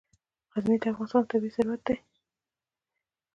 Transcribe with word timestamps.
غزني 0.53 0.75
د 0.81 0.83
افغانستان 0.91 1.23
طبعي 1.31 1.49
ثروت 1.55 1.81
دی. 1.87 1.95